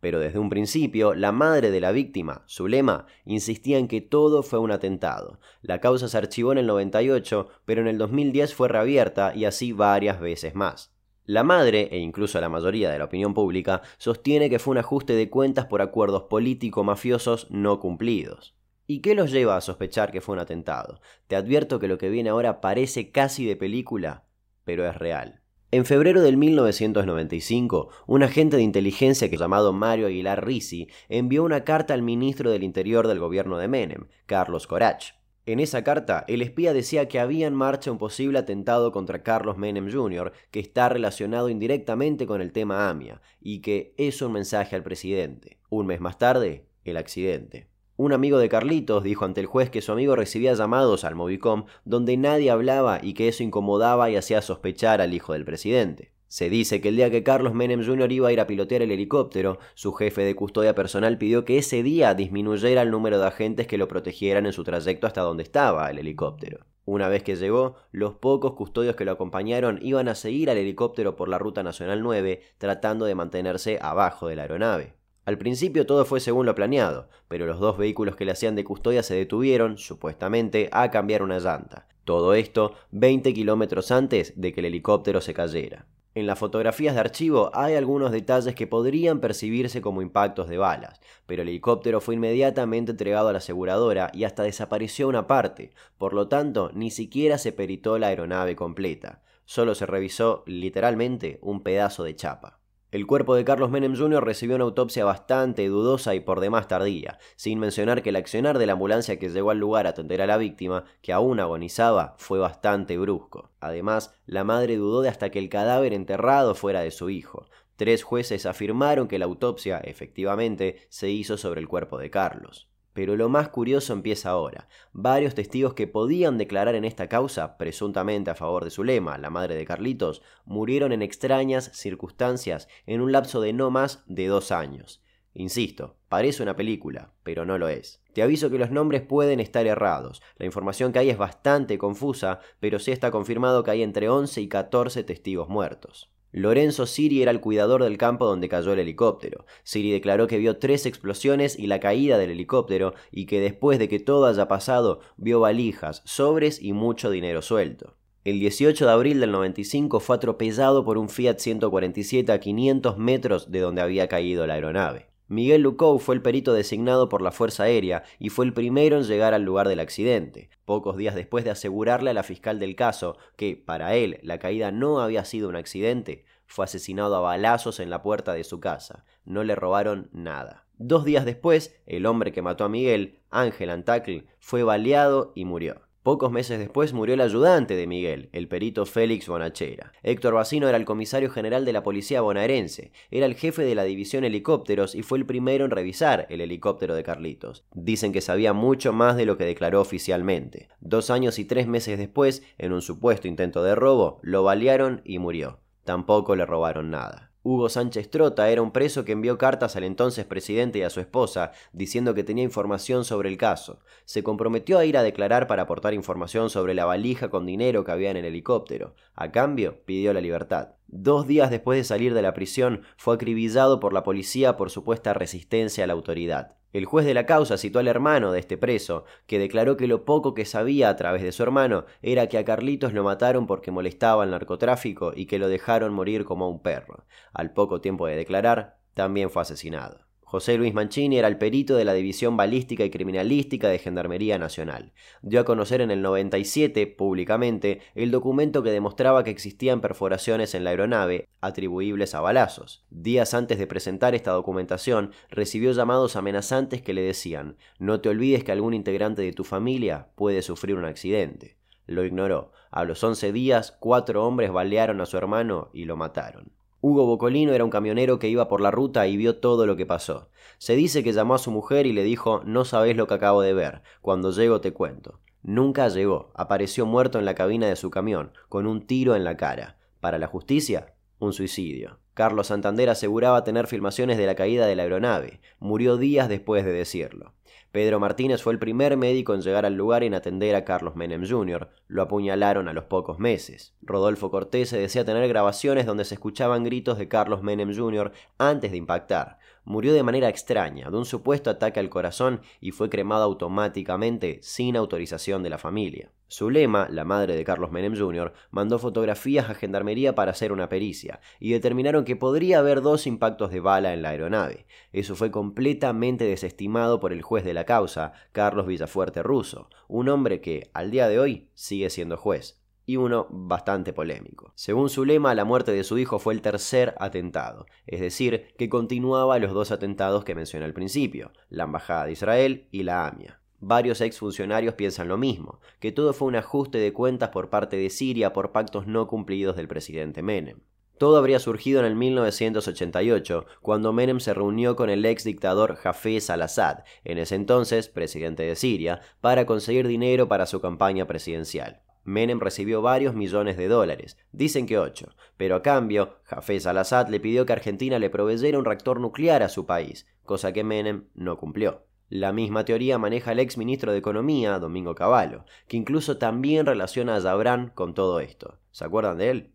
Pero 0.00 0.20
desde 0.20 0.38
un 0.38 0.50
principio, 0.50 1.14
la 1.14 1.32
madre 1.32 1.72
de 1.72 1.80
la 1.80 1.90
víctima, 1.90 2.42
Zulema, 2.48 3.06
insistía 3.24 3.78
en 3.78 3.88
que 3.88 4.00
todo 4.00 4.44
fue 4.44 4.60
un 4.60 4.70
atentado. 4.70 5.40
La 5.62 5.80
causa 5.80 6.06
se 6.06 6.16
archivó 6.16 6.52
en 6.52 6.58
el 6.58 6.66
98, 6.68 7.48
pero 7.64 7.80
en 7.80 7.88
el 7.88 7.98
2010 7.98 8.54
fue 8.54 8.68
reabierta 8.68 9.34
y 9.34 9.44
así 9.44 9.72
varias 9.72 10.20
veces 10.20 10.54
más. 10.54 10.92
La 11.24 11.42
madre, 11.42 11.88
e 11.90 11.98
incluso 11.98 12.40
la 12.40 12.48
mayoría 12.48 12.90
de 12.90 12.98
la 12.98 13.06
opinión 13.06 13.34
pública, 13.34 13.82
sostiene 13.98 14.48
que 14.48 14.60
fue 14.60 14.72
un 14.72 14.78
ajuste 14.78 15.14
de 15.14 15.28
cuentas 15.28 15.66
por 15.66 15.82
acuerdos 15.82 16.24
político-mafiosos 16.24 17.50
no 17.50 17.80
cumplidos. 17.80 18.54
¿Y 18.86 19.00
qué 19.00 19.14
los 19.14 19.30
lleva 19.30 19.56
a 19.56 19.60
sospechar 19.60 20.10
que 20.10 20.20
fue 20.20 20.34
un 20.34 20.40
atentado? 20.40 21.00
Te 21.28 21.36
advierto 21.36 21.78
que 21.78 21.88
lo 21.88 21.98
que 21.98 22.10
viene 22.10 22.30
ahora 22.30 22.60
parece 22.60 23.10
casi 23.10 23.46
de 23.46 23.56
película, 23.56 24.24
pero 24.64 24.88
es 24.88 24.96
real. 24.96 25.42
En 25.70 25.86
febrero 25.86 26.20
del 26.20 26.36
1995, 26.36 27.88
un 28.06 28.22
agente 28.22 28.56
de 28.56 28.62
inteligencia 28.62 29.28
llamado 29.28 29.72
Mario 29.72 30.08
Aguilar 30.08 30.44
Risi 30.44 30.88
envió 31.08 31.44
una 31.44 31.64
carta 31.64 31.94
al 31.94 32.02
ministro 32.02 32.50
del 32.50 32.62
Interior 32.62 33.08
del 33.08 33.20
gobierno 33.20 33.56
de 33.56 33.68
Menem, 33.68 34.08
Carlos 34.26 34.66
Corach. 34.66 35.12
En 35.46 35.60
esa 35.60 35.82
carta, 35.82 36.24
el 36.28 36.42
espía 36.42 36.74
decía 36.74 37.08
que 37.08 37.18
había 37.18 37.46
en 37.46 37.54
marcha 37.54 37.90
un 37.90 37.96
posible 37.96 38.38
atentado 38.38 38.92
contra 38.92 39.22
Carlos 39.22 39.56
Menem 39.56 39.90
Jr., 39.90 40.32
que 40.50 40.60
está 40.60 40.90
relacionado 40.90 41.48
indirectamente 41.48 42.26
con 42.26 42.42
el 42.42 42.52
tema 42.52 42.90
AMIA, 42.90 43.22
y 43.40 43.62
que 43.62 43.94
es 43.96 44.20
un 44.20 44.32
mensaje 44.32 44.76
al 44.76 44.82
presidente. 44.82 45.58
Un 45.70 45.86
mes 45.86 46.00
más 46.00 46.18
tarde, 46.18 46.66
el 46.84 46.98
accidente. 46.98 47.71
Un 48.02 48.12
amigo 48.12 48.40
de 48.40 48.48
Carlitos 48.48 49.04
dijo 49.04 49.24
ante 49.24 49.40
el 49.40 49.46
juez 49.46 49.70
que 49.70 49.80
su 49.80 49.92
amigo 49.92 50.16
recibía 50.16 50.54
llamados 50.54 51.04
al 51.04 51.14
Movicom 51.14 51.66
donde 51.84 52.16
nadie 52.16 52.50
hablaba 52.50 52.98
y 53.00 53.14
que 53.14 53.28
eso 53.28 53.44
incomodaba 53.44 54.10
y 54.10 54.16
hacía 54.16 54.42
sospechar 54.42 55.00
al 55.00 55.14
hijo 55.14 55.34
del 55.34 55.44
presidente. 55.44 56.10
Se 56.26 56.50
dice 56.50 56.80
que 56.80 56.88
el 56.88 56.96
día 56.96 57.12
que 57.12 57.22
Carlos 57.22 57.54
Menem 57.54 57.86
Jr. 57.86 58.10
iba 58.10 58.26
a 58.26 58.32
ir 58.32 58.40
a 58.40 58.48
pilotear 58.48 58.82
el 58.82 58.90
helicóptero, 58.90 59.60
su 59.74 59.92
jefe 59.92 60.22
de 60.22 60.34
custodia 60.34 60.74
personal 60.74 61.16
pidió 61.16 61.44
que 61.44 61.58
ese 61.58 61.84
día 61.84 62.12
disminuyera 62.14 62.82
el 62.82 62.90
número 62.90 63.20
de 63.20 63.26
agentes 63.28 63.68
que 63.68 63.78
lo 63.78 63.86
protegieran 63.86 64.46
en 64.46 64.52
su 64.52 64.64
trayecto 64.64 65.06
hasta 65.06 65.20
donde 65.20 65.44
estaba 65.44 65.88
el 65.88 66.00
helicóptero. 66.00 66.66
Una 66.84 67.06
vez 67.06 67.22
que 67.22 67.36
llegó, 67.36 67.76
los 67.92 68.14
pocos 68.14 68.54
custodios 68.54 68.96
que 68.96 69.04
lo 69.04 69.12
acompañaron 69.12 69.78
iban 69.80 70.08
a 70.08 70.16
seguir 70.16 70.50
al 70.50 70.58
helicóptero 70.58 71.14
por 71.14 71.28
la 71.28 71.38
Ruta 71.38 71.62
Nacional 71.62 72.02
9, 72.02 72.42
tratando 72.58 73.04
de 73.04 73.14
mantenerse 73.14 73.78
abajo 73.80 74.26
de 74.26 74.34
la 74.34 74.42
aeronave. 74.42 75.01
Al 75.24 75.38
principio 75.38 75.86
todo 75.86 76.04
fue 76.04 76.18
según 76.18 76.46
lo 76.46 76.56
planeado, 76.56 77.08
pero 77.28 77.46
los 77.46 77.60
dos 77.60 77.78
vehículos 77.78 78.16
que 78.16 78.24
le 78.24 78.32
hacían 78.32 78.56
de 78.56 78.64
custodia 78.64 79.04
se 79.04 79.14
detuvieron, 79.14 79.78
supuestamente, 79.78 80.68
a 80.72 80.90
cambiar 80.90 81.22
una 81.22 81.38
llanta. 81.38 81.86
Todo 82.04 82.34
esto 82.34 82.74
20 82.90 83.32
kilómetros 83.32 83.92
antes 83.92 84.32
de 84.34 84.52
que 84.52 84.60
el 84.60 84.66
helicóptero 84.66 85.20
se 85.20 85.32
cayera. 85.32 85.86
En 86.14 86.26
las 86.26 86.38
fotografías 86.38 86.94
de 86.94 87.00
archivo 87.00 87.50
hay 87.54 87.74
algunos 87.74 88.10
detalles 88.10 88.54
que 88.54 88.66
podrían 88.66 89.20
percibirse 89.20 89.80
como 89.80 90.02
impactos 90.02 90.48
de 90.48 90.58
balas, 90.58 91.00
pero 91.26 91.42
el 91.42 91.48
helicóptero 91.48 92.00
fue 92.00 92.16
inmediatamente 92.16 92.90
entregado 92.90 93.28
a 93.28 93.32
la 93.32 93.38
aseguradora 93.38 94.10
y 94.12 94.24
hasta 94.24 94.42
desapareció 94.42 95.08
una 95.08 95.26
parte, 95.26 95.72
por 95.96 96.12
lo 96.12 96.28
tanto 96.28 96.70
ni 96.74 96.90
siquiera 96.90 97.38
se 97.38 97.52
peritó 97.52 97.96
la 97.98 98.08
aeronave 98.08 98.56
completa, 98.56 99.22
solo 99.46 99.74
se 99.74 99.86
revisó 99.86 100.42
literalmente 100.46 101.38
un 101.40 101.62
pedazo 101.62 102.04
de 102.04 102.14
chapa. 102.14 102.61
El 102.92 103.06
cuerpo 103.06 103.34
de 103.34 103.46
Carlos 103.46 103.70
Menem 103.70 103.96
Jr. 103.96 104.22
recibió 104.22 104.54
una 104.54 104.66
autopsia 104.66 105.06
bastante 105.06 105.66
dudosa 105.66 106.14
y 106.14 106.20
por 106.20 106.40
demás 106.40 106.68
tardía, 106.68 107.18
sin 107.36 107.58
mencionar 107.58 108.02
que 108.02 108.10
el 108.10 108.16
accionar 108.16 108.58
de 108.58 108.66
la 108.66 108.74
ambulancia 108.74 109.18
que 109.18 109.30
llegó 109.30 109.50
al 109.50 109.58
lugar 109.58 109.86
a 109.86 109.90
atender 109.90 110.20
a 110.20 110.26
la 110.26 110.36
víctima, 110.36 110.84
que 111.00 111.14
aún 111.14 111.40
agonizaba, 111.40 112.14
fue 112.18 112.38
bastante 112.38 112.98
brusco. 112.98 113.50
Además, 113.60 114.14
la 114.26 114.44
madre 114.44 114.76
dudó 114.76 115.00
de 115.00 115.08
hasta 115.08 115.30
que 115.30 115.38
el 115.38 115.48
cadáver 115.48 115.94
enterrado 115.94 116.54
fuera 116.54 116.82
de 116.82 116.90
su 116.90 117.08
hijo. 117.08 117.46
Tres 117.76 118.02
jueces 118.02 118.44
afirmaron 118.44 119.08
que 119.08 119.18
la 119.18 119.24
autopsia, 119.24 119.78
efectivamente, 119.78 120.86
se 120.90 121.08
hizo 121.08 121.38
sobre 121.38 121.62
el 121.62 121.68
cuerpo 121.68 121.96
de 121.96 122.10
Carlos. 122.10 122.71
Pero 122.92 123.16
lo 123.16 123.28
más 123.28 123.48
curioso 123.48 123.92
empieza 123.92 124.30
ahora. 124.30 124.68
Varios 124.92 125.34
testigos 125.34 125.74
que 125.74 125.86
podían 125.86 126.38
declarar 126.38 126.74
en 126.74 126.84
esta 126.84 127.08
causa, 127.08 127.56
presuntamente 127.56 128.30
a 128.30 128.34
favor 128.34 128.64
de 128.64 128.70
Zulema, 128.70 129.16
la 129.18 129.30
madre 129.30 129.54
de 129.54 129.64
Carlitos, 129.64 130.22
murieron 130.44 130.92
en 130.92 131.02
extrañas 131.02 131.70
circunstancias 131.74 132.68
en 132.86 133.00
un 133.00 133.12
lapso 133.12 133.40
de 133.40 133.52
no 133.52 133.70
más 133.70 134.04
de 134.06 134.26
dos 134.26 134.52
años. 134.52 135.02
Insisto, 135.34 135.96
parece 136.08 136.42
una 136.42 136.56
película, 136.56 137.14
pero 137.22 137.46
no 137.46 137.56
lo 137.56 137.68
es. 137.68 138.02
Te 138.12 138.22
aviso 138.22 138.50
que 138.50 138.58
los 138.58 138.70
nombres 138.70 139.00
pueden 139.00 139.40
estar 139.40 139.66
errados. 139.66 140.20
La 140.36 140.44
información 140.44 140.92
que 140.92 140.98
hay 140.98 141.08
es 141.08 141.16
bastante 141.16 141.78
confusa, 141.78 142.40
pero 142.60 142.78
sí 142.78 142.92
está 142.92 143.10
confirmado 143.10 143.64
que 143.64 143.70
hay 143.70 143.82
entre 143.82 144.10
11 144.10 144.42
y 144.42 144.48
14 144.48 145.04
testigos 145.04 145.48
muertos. 145.48 146.10
Lorenzo 146.32 146.86
Siri 146.86 147.20
era 147.20 147.30
el 147.30 147.40
cuidador 147.40 147.84
del 147.84 147.98
campo 147.98 148.24
donde 148.24 148.48
cayó 148.48 148.72
el 148.72 148.78
helicóptero. 148.78 149.44
Siri 149.64 149.90
declaró 149.90 150.26
que 150.26 150.38
vio 150.38 150.56
tres 150.56 150.86
explosiones 150.86 151.58
y 151.58 151.66
la 151.66 151.78
caída 151.78 152.16
del 152.16 152.30
helicóptero 152.30 152.94
y 153.10 153.26
que 153.26 153.38
después 153.38 153.78
de 153.78 153.88
que 153.88 154.00
todo 154.00 154.26
haya 154.26 154.48
pasado 154.48 155.00
vio 155.18 155.40
valijas, 155.40 156.00
sobres 156.06 156.62
y 156.62 156.72
mucho 156.72 157.10
dinero 157.10 157.42
suelto. 157.42 157.96
El 158.24 158.40
18 158.40 158.86
de 158.86 158.92
abril 158.92 159.20
del 159.20 159.32
95 159.32 160.00
fue 160.00 160.16
atropellado 160.16 160.84
por 160.84 160.96
un 160.96 161.10
Fiat 161.10 161.38
147 161.38 162.32
a 162.32 162.40
500 162.40 162.96
metros 162.96 163.50
de 163.50 163.60
donde 163.60 163.82
había 163.82 164.08
caído 164.08 164.46
la 164.46 164.54
aeronave. 164.54 165.12
Miguel 165.32 165.62
Lucou 165.62 165.98
fue 165.98 166.14
el 166.14 166.20
perito 166.20 166.52
designado 166.52 167.08
por 167.08 167.22
la 167.22 167.32
Fuerza 167.32 167.62
Aérea 167.62 168.02
y 168.18 168.28
fue 168.28 168.44
el 168.44 168.52
primero 168.52 168.98
en 168.98 169.04
llegar 169.04 169.32
al 169.32 169.44
lugar 169.44 169.66
del 169.66 169.80
accidente, 169.80 170.50
pocos 170.66 170.98
días 170.98 171.14
después 171.14 171.42
de 171.42 171.50
asegurarle 171.50 172.10
a 172.10 172.12
la 172.12 172.22
fiscal 172.22 172.58
del 172.58 172.76
caso 172.76 173.16
que, 173.36 173.56
para 173.56 173.96
él, 173.96 174.18
la 174.22 174.38
caída 174.38 174.72
no 174.72 175.00
había 175.00 175.24
sido 175.24 175.48
un 175.48 175.56
accidente, 175.56 176.26
fue 176.52 176.66
asesinado 176.66 177.16
a 177.16 177.20
balazos 177.20 177.80
en 177.80 177.88
la 177.88 178.02
puerta 178.02 178.34
de 178.34 178.44
su 178.44 178.60
casa. 178.60 179.06
No 179.24 179.42
le 179.42 179.54
robaron 179.54 180.10
nada. 180.12 180.66
Dos 180.76 181.06
días 181.06 181.24
después, 181.24 181.80
el 181.86 182.04
hombre 182.04 182.30
que 182.30 182.42
mató 182.42 182.64
a 182.64 182.68
Miguel, 182.68 183.20
Ángel 183.30 183.70
Antacle, 183.70 184.26
fue 184.38 184.62
baleado 184.62 185.32
y 185.34 185.46
murió. 185.46 185.80
Pocos 186.02 186.30
meses 186.30 186.58
después 186.58 186.92
murió 186.92 187.14
el 187.14 187.22
ayudante 187.22 187.74
de 187.74 187.86
Miguel, 187.86 188.28
el 188.32 188.48
perito 188.48 188.84
Félix 188.84 189.28
Bonachera. 189.28 189.92
Héctor 190.02 190.34
Bacino 190.34 190.68
era 190.68 190.76
el 190.76 190.84
comisario 190.84 191.30
general 191.30 191.64
de 191.64 191.72
la 191.72 191.82
policía 191.82 192.20
bonaerense, 192.20 192.92
era 193.10 193.24
el 193.24 193.34
jefe 193.34 193.62
de 193.62 193.74
la 193.74 193.84
división 193.84 194.24
helicópteros 194.24 194.94
y 194.94 195.02
fue 195.02 195.16
el 195.16 195.24
primero 195.24 195.64
en 195.64 195.70
revisar 195.70 196.26
el 196.28 196.42
helicóptero 196.42 196.94
de 196.94 197.02
Carlitos. 197.02 197.64
Dicen 197.72 198.12
que 198.12 198.20
sabía 198.20 198.52
mucho 198.52 198.92
más 198.92 199.16
de 199.16 199.24
lo 199.24 199.38
que 199.38 199.44
declaró 199.44 199.80
oficialmente. 199.80 200.68
Dos 200.80 201.08
años 201.08 201.38
y 201.38 201.46
tres 201.46 201.66
meses 201.66 201.96
después, 201.96 202.42
en 202.58 202.74
un 202.74 202.82
supuesto 202.82 203.26
intento 203.26 203.62
de 203.62 203.74
robo, 203.74 204.18
lo 204.22 204.42
balearon 204.42 205.00
y 205.06 205.18
murió. 205.18 205.61
Tampoco 205.84 206.36
le 206.36 206.46
robaron 206.46 206.90
nada. 206.90 207.32
Hugo 207.44 207.68
Sánchez 207.68 208.08
Trota 208.08 208.50
era 208.50 208.62
un 208.62 208.70
preso 208.70 209.04
que 209.04 209.10
envió 209.10 209.36
cartas 209.36 209.74
al 209.74 209.82
entonces 209.82 210.24
presidente 210.24 210.78
y 210.78 210.82
a 210.82 210.90
su 210.90 211.00
esposa 211.00 211.50
diciendo 211.72 212.14
que 212.14 212.22
tenía 212.22 212.44
información 212.44 213.04
sobre 213.04 213.28
el 213.28 213.36
caso. 213.36 213.80
Se 214.04 214.22
comprometió 214.22 214.78
a 214.78 214.84
ir 214.84 214.96
a 214.96 215.02
declarar 215.02 215.48
para 215.48 215.62
aportar 215.62 215.92
información 215.92 216.50
sobre 216.50 216.74
la 216.74 216.84
valija 216.84 217.30
con 217.30 217.44
dinero 217.44 217.82
que 217.82 217.90
había 217.90 218.12
en 218.12 218.16
el 218.16 218.26
helicóptero. 218.26 218.94
A 219.16 219.32
cambio, 219.32 219.82
pidió 219.84 220.12
la 220.12 220.20
libertad. 220.20 220.74
Dos 220.86 221.26
días 221.26 221.50
después 221.50 221.76
de 221.78 221.84
salir 221.84 222.14
de 222.14 222.22
la 222.22 222.32
prisión, 222.32 222.82
fue 222.96 223.16
acribillado 223.16 223.80
por 223.80 223.92
la 223.92 224.04
policía 224.04 224.56
por 224.56 224.70
supuesta 224.70 225.12
resistencia 225.12 225.82
a 225.82 225.88
la 225.88 225.94
autoridad. 225.94 226.58
El 226.72 226.86
juez 226.86 227.04
de 227.04 227.12
la 227.12 227.26
causa 227.26 227.58
citó 227.58 227.80
al 227.80 227.88
hermano 227.88 228.32
de 228.32 228.40
este 228.40 228.56
preso, 228.56 229.04
que 229.26 229.38
declaró 229.38 229.76
que 229.76 229.86
lo 229.86 230.04
poco 230.04 230.32
que 230.32 230.46
sabía 230.46 230.88
a 230.88 230.96
través 230.96 231.22
de 231.22 231.32
su 231.32 231.42
hermano 231.42 231.84
era 232.00 232.28
que 232.28 232.38
a 232.38 232.44
Carlitos 232.44 232.94
lo 232.94 233.04
mataron 233.04 233.46
porque 233.46 233.70
molestaba 233.70 234.22
al 234.22 234.30
narcotráfico 234.30 235.12
y 235.14 235.26
que 235.26 235.38
lo 235.38 235.48
dejaron 235.48 235.92
morir 235.92 236.24
como 236.24 236.46
a 236.46 236.48
un 236.48 236.62
perro. 236.62 237.04
Al 237.34 237.52
poco 237.52 237.80
tiempo 237.80 238.06
de 238.06 238.16
declarar, 238.16 238.78
también 238.94 239.30
fue 239.30 239.42
asesinado. 239.42 240.11
José 240.32 240.56
Luis 240.56 240.72
Mancini 240.72 241.18
era 241.18 241.28
el 241.28 241.36
perito 241.36 241.76
de 241.76 241.84
la 241.84 241.92
División 241.92 242.38
Balística 242.38 242.86
y 242.86 242.90
Criminalística 242.90 243.68
de 243.68 243.78
Gendarmería 243.78 244.38
Nacional. 244.38 244.94
Dio 245.20 245.40
a 245.40 245.44
conocer 245.44 245.82
en 245.82 245.90
el 245.90 246.00
97, 246.00 246.86
públicamente, 246.86 247.82
el 247.94 248.10
documento 248.10 248.62
que 248.62 248.70
demostraba 248.70 249.24
que 249.24 249.30
existían 249.30 249.82
perforaciones 249.82 250.54
en 250.54 250.64
la 250.64 250.70
aeronave, 250.70 251.28
atribuibles 251.42 252.14
a 252.14 252.22
balazos. 252.22 252.82
Días 252.88 253.34
antes 253.34 253.58
de 253.58 253.66
presentar 253.66 254.14
esta 254.14 254.30
documentación, 254.30 255.10
recibió 255.28 255.70
llamados 255.72 256.16
amenazantes 256.16 256.80
que 256.80 256.94
le 256.94 257.02
decían, 257.02 257.58
no 257.78 258.00
te 258.00 258.08
olvides 258.08 258.42
que 258.42 258.52
algún 258.52 258.72
integrante 258.72 259.20
de 259.20 259.34
tu 259.34 259.44
familia 259.44 260.08
puede 260.14 260.40
sufrir 260.40 260.76
un 260.76 260.86
accidente. 260.86 261.58
Lo 261.84 262.06
ignoró. 262.06 262.52
A 262.70 262.84
los 262.84 263.04
11 263.04 263.32
días, 263.32 263.76
cuatro 263.78 264.26
hombres 264.26 264.50
balearon 264.50 265.02
a 265.02 265.04
su 265.04 265.18
hermano 265.18 265.68
y 265.74 265.84
lo 265.84 265.98
mataron. 265.98 266.52
Hugo 266.84 267.06
Bocolino 267.06 267.52
era 267.52 267.62
un 267.62 267.70
camionero 267.70 268.18
que 268.18 268.28
iba 268.28 268.48
por 268.48 268.60
la 268.60 268.72
ruta 268.72 269.06
y 269.06 269.16
vio 269.16 269.36
todo 269.36 269.66
lo 269.66 269.76
que 269.76 269.86
pasó. 269.86 270.30
Se 270.58 270.74
dice 270.74 271.04
que 271.04 271.12
llamó 271.12 271.36
a 271.36 271.38
su 271.38 271.52
mujer 271.52 271.86
y 271.86 271.92
le 271.92 272.02
dijo 272.02 272.42
No 272.44 272.64
sabés 272.64 272.96
lo 272.96 273.06
que 273.06 273.14
acabo 273.14 273.40
de 273.40 273.54
ver. 273.54 273.82
Cuando 274.00 274.32
llego 274.32 274.60
te 274.60 274.72
cuento. 274.72 275.20
Nunca 275.44 275.86
llegó. 275.88 276.32
Apareció 276.34 276.84
muerto 276.84 277.20
en 277.20 277.24
la 277.24 277.36
cabina 277.36 277.68
de 277.68 277.76
su 277.76 277.90
camión, 277.90 278.32
con 278.48 278.66
un 278.66 278.84
tiro 278.84 279.14
en 279.14 279.22
la 279.22 279.36
cara. 279.36 279.78
Para 280.00 280.18
la 280.18 280.26
justicia, 280.26 280.94
un 281.20 281.32
suicidio. 281.32 282.00
Carlos 282.14 282.48
Santander 282.48 282.90
aseguraba 282.90 283.44
tener 283.44 283.68
filmaciones 283.68 284.18
de 284.18 284.26
la 284.26 284.34
caída 284.34 284.66
de 284.66 284.74
la 284.74 284.82
aeronave. 284.82 285.40
Murió 285.60 285.98
días 285.98 286.28
después 286.28 286.64
de 286.64 286.72
decirlo. 286.72 287.32
Pedro 287.72 287.98
Martínez 287.98 288.42
fue 288.42 288.52
el 288.52 288.58
primer 288.58 288.98
médico 288.98 289.32
en 289.32 289.40
llegar 289.40 289.64
al 289.64 289.74
lugar 289.74 290.04
en 290.04 290.12
atender 290.12 290.54
a 290.54 290.64
Carlos 290.66 290.94
Menem 290.94 291.26
Jr. 291.26 291.70
Lo 291.88 292.02
apuñalaron 292.02 292.68
a 292.68 292.74
los 292.74 292.84
pocos 292.84 293.18
meses. 293.18 293.74
Rodolfo 293.80 294.30
Cortés 294.30 294.68
se 294.68 294.78
decía 294.78 295.06
tener 295.06 295.26
grabaciones 295.26 295.86
donde 295.86 296.04
se 296.04 296.14
escuchaban 296.14 296.64
gritos 296.64 296.98
de 296.98 297.08
Carlos 297.08 297.42
Menem 297.42 297.74
Jr. 297.74 298.12
antes 298.36 298.72
de 298.72 298.76
impactar. 298.76 299.38
Murió 299.64 299.94
de 299.94 300.02
manera 300.02 300.28
extraña, 300.28 300.90
de 300.90 300.96
un 300.96 301.04
supuesto 301.04 301.48
ataque 301.48 301.78
al 301.78 301.88
corazón 301.88 302.40
y 302.60 302.72
fue 302.72 302.90
cremado 302.90 303.22
automáticamente 303.22 304.40
sin 304.42 304.76
autorización 304.76 305.42
de 305.42 305.50
la 305.50 305.58
familia. 305.58 306.10
Zulema, 306.32 306.88
la 306.90 307.04
madre 307.04 307.36
de 307.36 307.44
Carlos 307.44 307.70
Menem 307.70 307.94
Jr., 307.96 308.32
mandó 308.50 308.78
fotografías 308.78 309.50
a 309.50 309.54
Gendarmería 309.54 310.14
para 310.14 310.32
hacer 310.32 310.50
una 310.50 310.68
pericia 310.68 311.20
y 311.38 311.52
determinaron 311.52 312.04
que 312.04 312.16
podría 312.16 312.58
haber 312.58 312.80
dos 312.80 313.06
impactos 313.06 313.50
de 313.50 313.60
bala 313.60 313.92
en 313.92 314.02
la 314.02 314.08
aeronave. 314.08 314.66
Eso 314.92 315.14
fue 315.14 315.30
completamente 315.30 316.24
desestimado 316.24 317.00
por 317.00 317.12
el 317.12 317.22
juez 317.22 317.44
de 317.44 317.54
la 317.54 317.64
causa, 317.64 318.14
Carlos 318.32 318.66
Villafuerte 318.66 319.22
Russo, 319.22 319.68
un 319.88 320.08
hombre 320.08 320.40
que, 320.40 320.70
al 320.72 320.90
día 320.90 321.06
de 321.06 321.20
hoy, 321.20 321.50
sigue 321.54 321.90
siendo 321.90 322.16
juez 322.16 322.61
y 322.86 322.96
uno 322.96 323.26
bastante 323.30 323.92
polémico. 323.92 324.52
Según 324.54 324.88
Zulema, 324.88 325.34
la 325.34 325.44
muerte 325.44 325.72
de 325.72 325.84
su 325.84 325.98
hijo 325.98 326.18
fue 326.18 326.34
el 326.34 326.42
tercer 326.42 326.94
atentado, 326.98 327.66
es 327.86 328.00
decir, 328.00 328.48
que 328.56 328.68
continuaba 328.68 329.38
los 329.38 329.52
dos 329.52 329.70
atentados 329.70 330.24
que 330.24 330.34
mencioné 330.34 330.64
al 330.64 330.74
principio, 330.74 331.32
la 331.48 331.64
Embajada 331.64 332.06
de 332.06 332.12
Israel 332.12 332.68
y 332.70 332.82
la 332.82 333.06
AMIA. 333.06 333.40
Varios 333.64 334.00
exfuncionarios 334.00 334.74
piensan 334.74 335.06
lo 335.06 335.16
mismo, 335.16 335.60
que 335.78 335.92
todo 335.92 336.12
fue 336.12 336.26
un 336.26 336.34
ajuste 336.34 336.78
de 336.78 336.92
cuentas 336.92 337.28
por 337.28 337.48
parte 337.48 337.76
de 337.76 337.90
Siria 337.90 338.32
por 338.32 338.50
pactos 338.50 338.88
no 338.88 339.06
cumplidos 339.06 339.54
del 339.54 339.68
presidente 339.68 340.20
Menem. 340.20 340.58
Todo 340.98 341.16
habría 341.16 341.38
surgido 341.38 341.80
en 341.80 341.86
el 341.86 341.96
1988, 341.96 343.46
cuando 343.60 343.92
Menem 343.92 344.20
se 344.20 344.34
reunió 344.34 344.76
con 344.76 344.90
el 344.90 345.04
ex 345.04 345.24
dictador 345.24 345.78
Hafez 345.82 346.30
al-Assad, 346.30 346.84
en 347.04 347.18
ese 347.18 347.34
entonces 347.34 347.88
presidente 347.88 348.42
de 348.42 348.56
Siria, 348.56 349.00
para 349.20 349.46
conseguir 349.46 349.86
dinero 349.86 350.28
para 350.28 350.46
su 350.46 350.60
campaña 350.60 351.06
presidencial. 351.06 351.82
Menem 352.04 352.40
recibió 352.40 352.82
varios 352.82 353.14
millones 353.14 353.56
de 353.56 353.68
dólares, 353.68 354.18
dicen 354.32 354.66
que 354.66 354.78
ocho, 354.78 355.14
pero 355.36 355.56
a 355.56 355.62
cambio, 355.62 356.18
Hafez 356.26 356.66
al-Assad 356.66 357.08
le 357.08 357.20
pidió 357.20 357.46
que 357.46 357.52
Argentina 357.52 357.98
le 357.98 358.10
proveyera 358.10 358.58
un 358.58 358.64
reactor 358.64 359.00
nuclear 359.00 359.42
a 359.42 359.48
su 359.48 359.66
país, 359.66 360.06
cosa 360.24 360.52
que 360.52 360.64
Menem 360.64 361.04
no 361.14 361.36
cumplió. 361.38 361.86
La 362.08 362.32
misma 362.32 362.64
teoría 362.66 362.98
maneja 362.98 363.32
el 363.32 363.38
ex 363.38 363.56
ministro 363.56 363.92
de 363.92 363.98
Economía, 363.98 364.58
Domingo 364.58 364.94
Cavallo, 364.94 365.46
que 365.66 365.78
incluso 365.78 366.18
también 366.18 366.66
relaciona 366.66 367.16
a 367.16 367.20
Zabrán 367.20 367.70
con 367.74 367.94
todo 367.94 368.20
esto. 368.20 368.58
¿Se 368.70 368.84
acuerdan 368.84 369.16
de 369.16 369.30
él? 369.30 369.52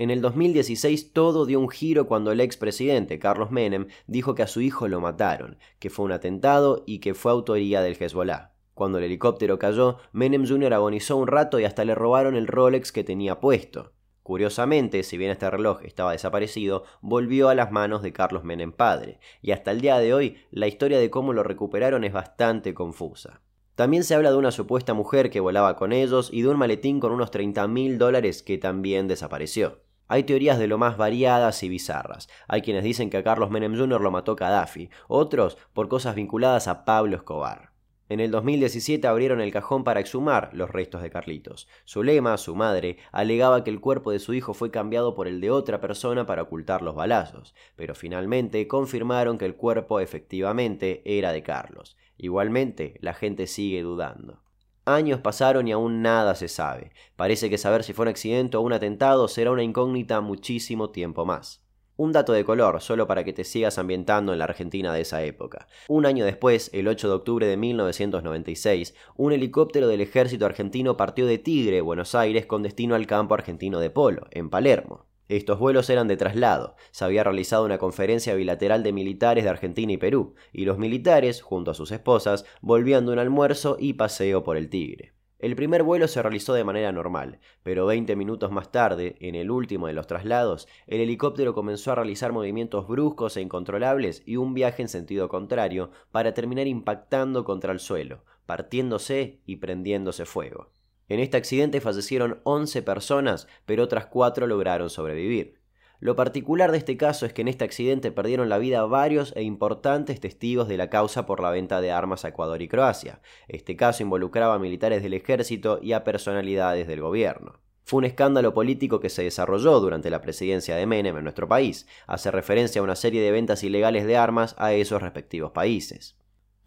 En 0.00 0.10
el 0.10 0.22
2016 0.22 1.12
todo 1.12 1.44
dio 1.44 1.60
un 1.60 1.68
giro 1.68 2.06
cuando 2.06 2.32
el 2.32 2.40
ex 2.40 2.56
presidente 2.56 3.18
Carlos 3.18 3.50
Menem 3.50 3.88
dijo 4.06 4.34
que 4.34 4.42
a 4.42 4.46
su 4.46 4.62
hijo 4.62 4.88
lo 4.88 5.00
mataron, 5.00 5.58
que 5.78 5.90
fue 5.90 6.06
un 6.06 6.12
atentado 6.12 6.82
y 6.86 7.00
que 7.00 7.14
fue 7.14 7.32
autoría 7.32 7.82
del 7.82 7.98
Hezbollah. 8.00 8.49
Cuando 8.80 8.96
el 8.96 9.04
helicóptero 9.04 9.58
cayó, 9.58 9.98
Menem 10.12 10.48
Jr. 10.48 10.72
agonizó 10.72 11.18
un 11.18 11.26
rato 11.26 11.60
y 11.60 11.66
hasta 11.66 11.84
le 11.84 11.94
robaron 11.94 12.34
el 12.34 12.46
Rolex 12.46 12.92
que 12.92 13.04
tenía 13.04 13.38
puesto. 13.38 13.92
Curiosamente, 14.22 15.02
si 15.02 15.18
bien 15.18 15.30
este 15.30 15.50
reloj 15.50 15.82
estaba 15.84 16.12
desaparecido, 16.12 16.84
volvió 17.02 17.50
a 17.50 17.54
las 17.54 17.70
manos 17.72 18.00
de 18.00 18.14
Carlos 18.14 18.42
Menem 18.42 18.72
padre, 18.72 19.20
y 19.42 19.50
hasta 19.50 19.70
el 19.70 19.82
día 19.82 19.98
de 19.98 20.14
hoy 20.14 20.38
la 20.50 20.66
historia 20.66 20.98
de 20.98 21.10
cómo 21.10 21.34
lo 21.34 21.42
recuperaron 21.42 22.04
es 22.04 22.14
bastante 22.14 22.72
confusa. 22.72 23.42
También 23.74 24.02
se 24.02 24.14
habla 24.14 24.30
de 24.30 24.38
una 24.38 24.50
supuesta 24.50 24.94
mujer 24.94 25.28
que 25.28 25.40
volaba 25.40 25.76
con 25.76 25.92
ellos 25.92 26.30
y 26.32 26.40
de 26.40 26.48
un 26.48 26.56
maletín 26.56 27.00
con 27.00 27.12
unos 27.12 27.30
30 27.30 27.68
mil 27.68 27.98
dólares 27.98 28.42
que 28.42 28.56
también 28.56 29.08
desapareció. 29.08 29.82
Hay 30.08 30.22
teorías 30.22 30.58
de 30.58 30.68
lo 30.68 30.78
más 30.78 30.96
variadas 30.96 31.62
y 31.62 31.68
bizarras. 31.68 32.30
Hay 32.48 32.62
quienes 32.62 32.82
dicen 32.82 33.10
que 33.10 33.18
a 33.18 33.24
Carlos 33.24 33.50
Menem 33.50 33.76
Jr. 33.76 34.00
lo 34.00 34.10
mató 34.10 34.36
Gaddafi, 34.36 34.88
otros 35.06 35.58
por 35.74 35.88
cosas 35.88 36.14
vinculadas 36.14 36.66
a 36.66 36.86
Pablo 36.86 37.16
Escobar. 37.16 37.69
En 38.10 38.18
el 38.18 38.32
2017 38.32 39.06
abrieron 39.06 39.40
el 39.40 39.52
cajón 39.52 39.84
para 39.84 40.00
exhumar 40.00 40.50
los 40.52 40.68
restos 40.68 41.00
de 41.00 41.10
Carlitos. 41.10 41.68
Zulema, 41.88 42.36
su 42.38 42.56
madre, 42.56 42.96
alegaba 43.12 43.62
que 43.62 43.70
el 43.70 43.78
cuerpo 43.78 44.10
de 44.10 44.18
su 44.18 44.34
hijo 44.34 44.52
fue 44.52 44.72
cambiado 44.72 45.14
por 45.14 45.28
el 45.28 45.40
de 45.40 45.52
otra 45.52 45.80
persona 45.80 46.26
para 46.26 46.42
ocultar 46.42 46.82
los 46.82 46.96
balazos, 46.96 47.54
pero 47.76 47.94
finalmente 47.94 48.66
confirmaron 48.66 49.38
que 49.38 49.44
el 49.44 49.54
cuerpo 49.54 50.00
efectivamente 50.00 51.02
era 51.04 51.30
de 51.30 51.44
Carlos. 51.44 51.96
Igualmente, 52.18 52.98
la 53.00 53.14
gente 53.14 53.46
sigue 53.46 53.82
dudando. 53.82 54.42
Años 54.86 55.20
pasaron 55.20 55.68
y 55.68 55.72
aún 55.72 56.02
nada 56.02 56.34
se 56.34 56.48
sabe. 56.48 56.90
Parece 57.14 57.48
que 57.48 57.58
saber 57.58 57.84
si 57.84 57.92
fue 57.92 58.06
un 58.06 58.08
accidente 58.08 58.56
o 58.56 58.60
un 58.60 58.72
atentado 58.72 59.28
será 59.28 59.52
una 59.52 59.62
incógnita 59.62 60.20
muchísimo 60.20 60.90
tiempo 60.90 61.24
más. 61.24 61.62
Un 62.00 62.12
dato 62.12 62.32
de 62.32 62.46
color, 62.46 62.80
solo 62.80 63.06
para 63.06 63.24
que 63.24 63.34
te 63.34 63.44
sigas 63.44 63.76
ambientando 63.76 64.32
en 64.32 64.38
la 64.38 64.46
Argentina 64.46 64.90
de 64.94 65.02
esa 65.02 65.22
época. 65.22 65.66
Un 65.86 66.06
año 66.06 66.24
después, 66.24 66.70
el 66.72 66.88
8 66.88 67.08
de 67.08 67.14
octubre 67.14 67.46
de 67.46 67.58
1996, 67.58 68.94
un 69.16 69.34
helicóptero 69.34 69.86
del 69.86 70.00
ejército 70.00 70.46
argentino 70.46 70.96
partió 70.96 71.26
de 71.26 71.36
Tigre, 71.36 71.82
Buenos 71.82 72.14
Aires, 72.14 72.46
con 72.46 72.62
destino 72.62 72.94
al 72.94 73.06
campo 73.06 73.34
argentino 73.34 73.80
de 73.80 73.90
polo, 73.90 74.28
en 74.30 74.48
Palermo. 74.48 75.04
Estos 75.28 75.58
vuelos 75.58 75.90
eran 75.90 76.08
de 76.08 76.16
traslado, 76.16 76.74
se 76.90 77.04
había 77.04 77.22
realizado 77.22 77.66
una 77.66 77.76
conferencia 77.76 78.34
bilateral 78.34 78.82
de 78.82 78.94
militares 78.94 79.44
de 79.44 79.50
Argentina 79.50 79.92
y 79.92 79.98
Perú, 79.98 80.36
y 80.54 80.64
los 80.64 80.78
militares, 80.78 81.42
junto 81.42 81.70
a 81.70 81.74
sus 81.74 81.92
esposas, 81.92 82.46
volvían 82.62 83.04
de 83.04 83.12
un 83.12 83.18
almuerzo 83.18 83.76
y 83.78 83.92
paseo 83.92 84.42
por 84.42 84.56
el 84.56 84.70
Tigre. 84.70 85.12
El 85.40 85.56
primer 85.56 85.82
vuelo 85.82 86.06
se 86.06 86.20
realizó 86.20 86.52
de 86.52 86.64
manera 86.64 86.92
normal, 86.92 87.38
pero 87.62 87.86
20 87.86 88.14
minutos 88.14 88.50
más 88.50 88.70
tarde, 88.70 89.16
en 89.20 89.34
el 89.34 89.50
último 89.50 89.86
de 89.86 89.94
los 89.94 90.06
traslados, 90.06 90.68
el 90.86 91.00
helicóptero 91.00 91.54
comenzó 91.54 91.92
a 91.92 91.94
realizar 91.94 92.30
movimientos 92.30 92.86
bruscos 92.86 93.38
e 93.38 93.40
incontrolables 93.40 94.22
y 94.26 94.36
un 94.36 94.52
viaje 94.52 94.82
en 94.82 94.90
sentido 94.90 95.30
contrario 95.30 95.92
para 96.12 96.34
terminar 96.34 96.66
impactando 96.66 97.44
contra 97.44 97.72
el 97.72 97.80
suelo, 97.80 98.22
partiéndose 98.44 99.40
y 99.46 99.56
prendiéndose 99.56 100.26
fuego. 100.26 100.72
En 101.08 101.20
este 101.20 101.38
accidente 101.38 101.80
fallecieron 101.80 102.40
11 102.44 102.82
personas, 102.82 103.48
pero 103.64 103.82
otras 103.82 104.06
4 104.08 104.46
lograron 104.46 104.90
sobrevivir. 104.90 105.59
Lo 106.00 106.16
particular 106.16 106.72
de 106.72 106.78
este 106.78 106.96
caso 106.96 107.26
es 107.26 107.34
que 107.34 107.42
en 107.42 107.48
este 107.48 107.64
accidente 107.64 108.10
perdieron 108.10 108.48
la 108.48 108.56
vida 108.56 108.86
varios 108.86 109.34
e 109.36 109.42
importantes 109.42 110.18
testigos 110.18 110.66
de 110.66 110.78
la 110.78 110.88
causa 110.88 111.26
por 111.26 111.40
la 111.40 111.50
venta 111.50 111.82
de 111.82 111.92
armas 111.92 112.24
a 112.24 112.28
Ecuador 112.28 112.62
y 112.62 112.68
Croacia. 112.68 113.20
Este 113.48 113.76
caso 113.76 114.02
involucraba 114.02 114.54
a 114.54 114.58
militares 114.58 115.02
del 115.02 115.12
ejército 115.12 115.78
y 115.82 115.92
a 115.92 116.02
personalidades 116.02 116.88
del 116.88 117.02
gobierno. 117.02 117.60
Fue 117.84 117.98
un 117.98 118.04
escándalo 118.06 118.54
político 118.54 118.98
que 118.98 119.10
se 119.10 119.24
desarrolló 119.24 119.78
durante 119.78 120.08
la 120.08 120.22
presidencia 120.22 120.74
de 120.74 120.86
Menem 120.86 121.18
en 121.18 121.24
nuestro 121.24 121.48
país. 121.48 121.86
Hace 122.06 122.30
referencia 122.30 122.80
a 122.80 122.84
una 122.84 122.96
serie 122.96 123.20
de 123.20 123.32
ventas 123.32 123.62
ilegales 123.62 124.06
de 124.06 124.16
armas 124.16 124.54
a 124.56 124.72
esos 124.72 125.02
respectivos 125.02 125.52
países. 125.52 126.19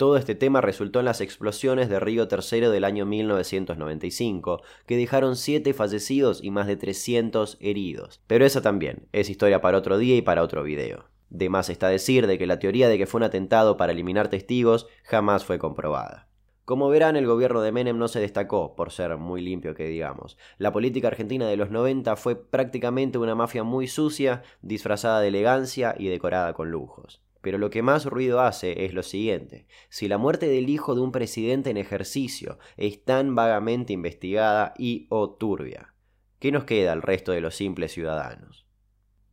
Todo 0.03 0.17
este 0.17 0.35
tema 0.35 0.59
resultó 0.59 0.99
en 0.99 1.05
las 1.05 1.21
explosiones 1.21 1.87
de 1.87 1.97
Río 1.97 2.27
Tercero 2.27 2.71
del 2.71 2.83
año 2.83 3.05
1995, 3.05 4.61
que 4.85 4.97
dejaron 4.97 5.37
7 5.37 5.73
fallecidos 5.73 6.43
y 6.43 6.51
más 6.51 6.67
de 6.67 6.75
300 6.75 7.55
heridos. 7.61 8.21
Pero 8.27 8.45
esa 8.45 8.61
también 8.61 9.07
es 9.13 9.29
historia 9.29 9.61
para 9.61 9.77
otro 9.77 9.97
día 9.97 10.17
y 10.17 10.21
para 10.21 10.43
otro 10.43 10.61
video. 10.61 11.05
De 11.29 11.47
más 11.47 11.69
está 11.69 11.87
decir 11.87 12.27
de 12.27 12.37
que 12.37 12.47
la 12.47 12.59
teoría 12.59 12.89
de 12.89 12.97
que 12.97 13.07
fue 13.07 13.19
un 13.19 13.23
atentado 13.23 13.77
para 13.77 13.93
eliminar 13.93 14.27
testigos 14.27 14.87
jamás 15.05 15.45
fue 15.45 15.57
comprobada. 15.57 16.27
Como 16.65 16.89
verán, 16.89 17.15
el 17.15 17.25
gobierno 17.25 17.61
de 17.61 17.71
Menem 17.71 17.97
no 17.97 18.09
se 18.09 18.19
destacó 18.19 18.75
por 18.75 18.91
ser 18.91 19.15
muy 19.15 19.41
limpio 19.41 19.73
que 19.73 19.87
digamos. 19.87 20.37
La 20.57 20.73
política 20.73 21.07
argentina 21.07 21.47
de 21.47 21.55
los 21.55 21.71
90 21.71 22.17
fue 22.17 22.35
prácticamente 22.35 23.19
una 23.19 23.35
mafia 23.35 23.63
muy 23.63 23.87
sucia, 23.87 24.43
disfrazada 24.61 25.21
de 25.21 25.29
elegancia 25.29 25.95
y 25.97 26.09
decorada 26.09 26.51
con 26.51 26.71
lujos. 26.71 27.21
Pero 27.43 27.57
lo 27.57 27.69
que 27.69 27.81
más 27.81 28.05
ruido 28.05 28.39
hace 28.39 28.85
es 28.85 28.93
lo 28.93 29.03
siguiente. 29.03 29.67
Si 29.89 30.07
la 30.07 30.17
muerte 30.17 30.47
del 30.47 30.69
hijo 30.69 30.95
de 30.95 31.01
un 31.01 31.11
presidente 31.11 31.69
en 31.69 31.75
ejercicio 31.75 32.57
es 32.77 33.03
tan 33.03 33.35
vagamente 33.35 33.91
investigada 33.91 34.73
y 34.77 35.07
o 35.09 35.29
turbia, 35.31 35.93
¿qué 36.39 36.53
nos 36.53 36.63
queda 36.63 36.93
al 36.93 37.01
resto 37.01 37.33
de 37.33 37.41
los 37.41 37.53
simples 37.53 37.91
ciudadanos? 37.91 38.65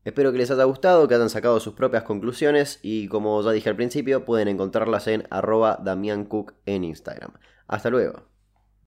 Espero 0.05 0.33
que 0.33 0.39
les 0.39 0.51
haya 0.51 0.65
gustado, 0.65 1.07
que 1.07 1.15
hayan 1.15 1.31
sacado 1.31 1.61
sus 1.61 1.75
propias 1.75 2.03
conclusiones 2.03 2.81
y 2.83 3.07
como 3.07 3.41
ya 3.43 3.53
dije 3.53 3.69
al 3.69 3.77
principio, 3.77 4.25
pueden 4.25 4.49
encontrarlas 4.49 5.07
en 5.07 5.29
arroba 5.31 5.81
Cook 6.29 6.55
en 6.67 6.83
Instagram. 6.83 7.35
Hasta 7.69 7.91
luego. 7.91 8.25